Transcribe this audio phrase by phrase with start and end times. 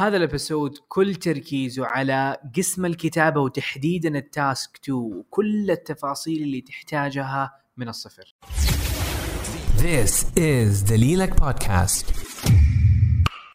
[0.00, 6.60] هذا ال episode كل تركيزه على قسم الكتابة وتحديدا ال task 2 وكل التفاصيل اللي
[6.60, 8.34] تحتاجها من الصفر.
[9.76, 12.06] This is the Lilac Podcast.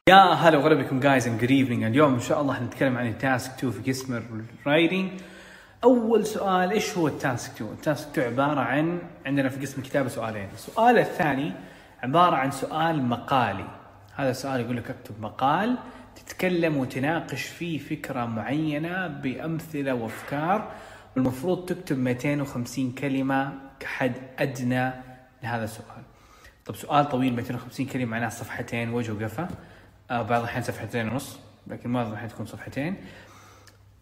[0.09, 3.16] يا هلا وغلا بكم guys and good evening اليوم إن شاء الله حنتكلم عن ال
[3.16, 4.13] task 2 في قسم
[4.65, 5.12] ال writing
[5.83, 9.81] أول سؤال إيش هو ال task 2 ال task 2 عبارة عن عندنا في قسم
[9.81, 10.49] الكتابة سؤالين.
[10.53, 11.53] السؤال الثاني
[12.03, 13.67] عبارة عن سؤال مقالي.
[14.15, 15.77] هذا السؤال يقول لك اكتب مقال.
[16.16, 20.71] تتكلم وتناقش فيه فكرة معينة بأمثلة وأفكار
[21.15, 24.91] والمفروض تكتب 250 كلمة كحد أدنى
[25.43, 26.03] لهذا السؤال.
[26.65, 29.47] طب سؤال طويل 250 كلمة معناه صفحتين وجه وقفا
[30.11, 32.95] آه بعض الأحيان صفحتين ونص لكن معظم الأحيان تكون صفحتين.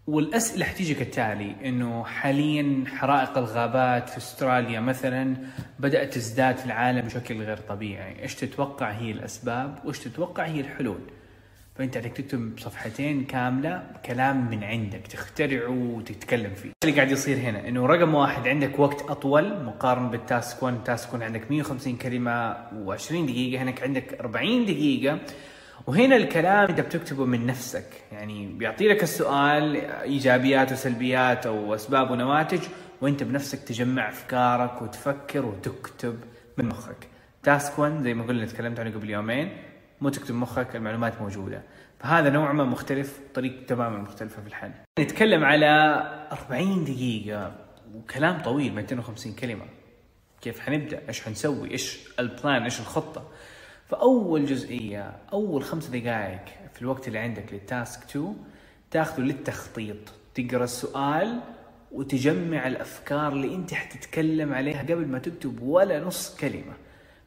[0.08, 5.38] والأسئلة حتيجي كالتالي إنه حاليا حرائق الغابات في أستراليا مثلا
[5.80, 11.00] بدأت تزداد في العالم بشكل غير طبيعي، إيش تتوقع هي الأسباب؟ وإيش تتوقع هي الحلول؟
[11.76, 16.72] فأنت عليك تكتب صفحتين كاملة كلام من عندك تخترعه وتتكلم فيه.
[16.84, 21.24] اللي قاعد يصير هنا إنه رقم واحد عندك وقت أطول مقارنة بالتاسك 1، تاسك 1
[21.24, 25.20] عندك 150 كلمة و20 دقيقة، هناك عندك 40 دقيقة
[25.88, 32.62] وهنا الكلام أنت بتكتبه من نفسك يعني بيعطي لك السؤال إيجابيات وسلبيات أو أسباب ونواتج
[33.02, 36.20] وأنت بنفسك تجمع أفكارك وتفكر وتكتب
[36.58, 37.08] من مخك
[37.44, 39.50] task 1 زي ما قلنا تكلمت عنه قبل يومين
[40.02, 41.62] مو تكتب مخك المعلومات موجودة.
[42.00, 44.72] فهذا نوع ما مختلف طريقة تماما مختلفة في الحل.
[45.00, 45.68] نتكلم على
[46.32, 47.56] 40 دقيقة
[47.96, 49.66] وكلام طويل 250 كلمة.
[50.42, 53.28] كيف حنبدأ؟ إيش حنسوي؟ إيش ال plan إيش الخطة؟
[53.88, 58.36] فأول جزئية أول خمس دقائق في الوقت اللي عندك لل task 2
[58.92, 59.98] تاخذه للتخطيط.
[60.36, 61.40] تقرأ السؤال
[61.92, 66.74] وتجمع الأفكار اللي أنت حتتكلم عليها قبل ما تكتب ولا نص كلمة.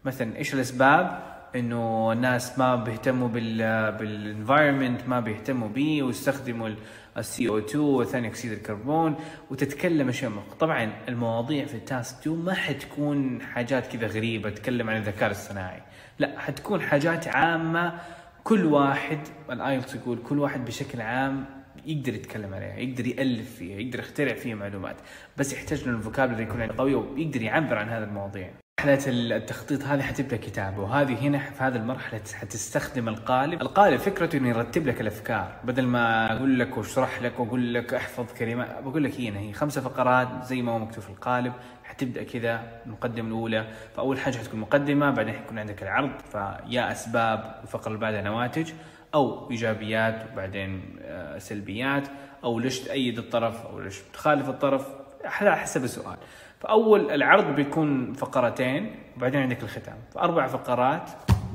[0.05, 3.58] مثلا إيش الأسباب؟ إنه الناس ما بيهتموا بال
[3.92, 6.70] بال environment ما بيهتموا به ويستخدموا
[7.19, 9.16] ال CO 2 وثاني أكسيد الكربون
[9.50, 14.96] وتتكلم أشياء طبعا المواضيع في ال task 2 ما حتكون حاجات كذا غريبة تتكلم عن
[14.96, 15.83] الذكاء الصناعي
[16.18, 18.01] لا حتكون حاجات عامة
[18.45, 19.18] كل واحد
[19.51, 21.45] ال IELTS يقول كل واحد بشكل عام
[21.86, 24.96] يقدر يتكلم عليها يقدر يألف فيها يقدر يخترع فيها معلومات.
[25.36, 28.51] بس يحتاج إنه ال vocabulary يكون عنده قوي ويقدر يعبر عن هذه المواضيع.
[28.81, 34.48] مرحلة التخطيط هذه حتبدا كتابة وهذه هنا في هذه المرحلة حتستخدم القالب، القالب فكرته إنه
[34.48, 35.53] يرتب لك الأفكار.
[35.64, 39.81] بدل ما أقول لك واشرح لك وأقول لك أحفظ كلمات بقول لك هنا هي خمسة
[39.81, 41.53] فقرات زي ما هو مكتوب في القالب
[41.85, 43.67] حتبدأ كذا المقدمة الأولى.
[43.97, 48.73] فأول حاجة حتكون مقدمة بعدين حيكون عندك العرض فيا أسباب الفقرة اللي بعدها نواتج
[49.14, 50.98] أو إيجابيات وبعدين
[51.39, 52.08] سلبيات
[52.45, 54.87] أو ليش تأيد الطرف أو ليش تخالف الطرف
[55.25, 56.17] على حسب السؤال.
[56.66, 59.96] فاول العرض بيكون فقرتين وبعدين عندك الختام.
[60.14, 61.10] فاربع فقرات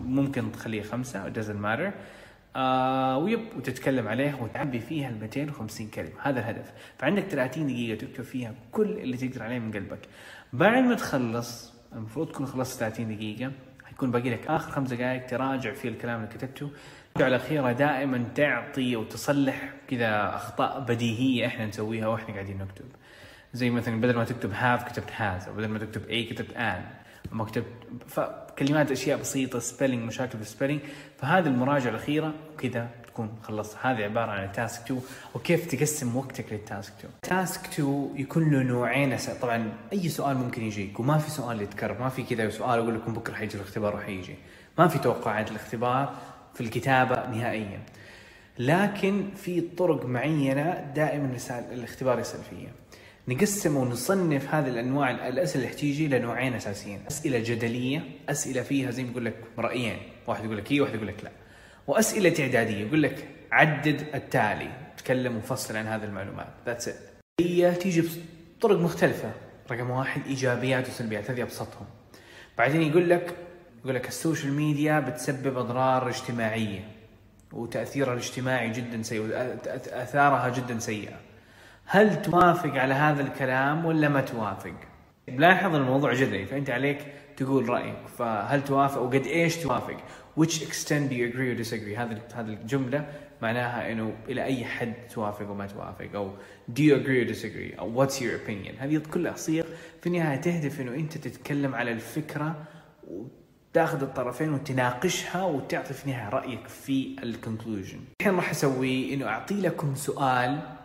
[0.05, 1.94] ممكن تخليه خمسة doesn't matter.
[2.55, 6.11] آه ويب وتتكلم عليها وتعبي فيها ال 250 كلمة.
[6.22, 6.72] هذا الهدف.
[6.97, 9.99] فعندك 30 دقيقة تكتب فيها كل اللي تقدر عليه من قلبك.
[10.53, 13.51] بعد ما تخلص المفروض تكون خلصت 30 دقيقة.
[13.85, 16.72] حيكون باقي لك آخر خمس دقائق تراجع فيه الكلام اللي كتبته.
[17.16, 22.85] الجمله الأخيرة دائما تعطي وتصلح كذا أخطاء بديهية إحنا نسويها وإحنا قاعدين نكتب.
[23.53, 26.81] زي مثلا بدل ما تكتب have كتبت has أو بدل ما تكتب a كتبت an
[27.31, 27.66] ما كتبت
[28.07, 30.81] فكلمات أشياء بسيطة spelling مشاكل في ال spelling
[31.17, 33.78] فهذه المراجعة الأخيرة وكذا تكون خلصت.
[33.81, 35.01] هذه عبارة عن ال task 2
[35.35, 40.61] وكيف تقسم وقتك لل task 2 task 2 يكون له نوعين طبعا أي سؤال ممكن
[40.61, 44.35] يجيك وما في سؤال يتكرر ما في كذا سؤال أقول لكم بكرة حيجي الاختبار وحيجي.
[44.79, 46.13] ما في توقعات الاختبار
[46.53, 47.79] في الكتابة نهائيا.
[48.59, 51.38] لكن في طرق معينة دائما
[51.72, 52.81] الاختبار يسأل فيها.
[53.28, 59.12] نقسم ونصنف هذه الأنواع الأسئلة اللي حتيجي لنوعين أساسيين، أسئلة جدلية، أسئلة فيها زي ما
[59.12, 61.32] يقول لك رأيين، واحد يقول لك اي واحد يقول لك لا.
[61.88, 66.96] وأسئلة تعداديه يقول لك عدد التالي، تكلم وفصل عن هذه المعلومات، ذاتس ات.
[67.40, 68.04] هي تيجي
[68.58, 69.32] بطرق مختلفة،
[69.72, 71.86] رقم واحد إيجابيات وسلبيات هذه أبسطهم.
[72.58, 73.36] بعدين يقول لك
[73.84, 76.88] يقول لك السوشيال ميديا بتسبب أضرار اجتماعية
[77.53, 79.30] وتأثيرها الاجتماعي جدا سيء
[79.94, 81.30] أثارها جدا سيئة.
[81.93, 84.73] هل توافق على هذا الكلام ولا ما توافق؟
[85.28, 86.97] لاحظ الموضوع جدلي فأنت عليك
[87.38, 89.97] تقول رأيك فهل توافق وقد إيش توافق؟
[90.40, 93.05] which extent do you agree or disagree؟ هذه هذه الجملة
[93.41, 96.32] معناها إنه إلى أي حد توافق وما توافق أو
[96.73, 99.64] do you agree or disagree أو what's your opinion؟ هذه كلها صيغ
[100.02, 102.55] في النهاية تهدف إنه أنت تتكلم على الفكرة
[103.73, 107.99] تاخذ الطرفين وتناقشها وتعطي في النهاية رأيك في ال conclusion.
[108.22, 110.80] الحين راح أسوي إنه أعطي لكم سؤال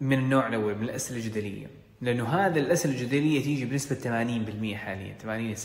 [0.00, 1.66] من النوع الأول من الأسئلة الجدلية
[2.00, 5.56] لأنه هذا الأسئلة الجدلية تيجي بنسبة 80% حاليا 80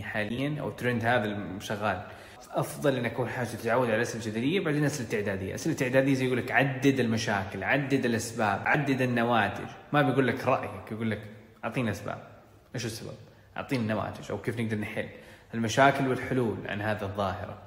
[0.00, 2.02] 70% حاليا أو ترند هذا شغال
[2.50, 6.38] أفضل انك اول حاجة تتعود على الأسئلة الجدلية بعدين الأسئلة التعدادية، الأسئلة التعدادية زي يقول
[6.38, 11.22] لك عدد المشاكل، عدد الأسباب، عدد النواتج، ما بيقول لك رأيك يقول لك
[11.64, 12.22] اعطينا أسباب.
[12.74, 13.14] إيش السبب؟
[13.56, 15.08] اعطينا النواتج أو كيف نقدر نحل
[15.54, 17.66] المشاكل والحلول عن هذا الظاهرة.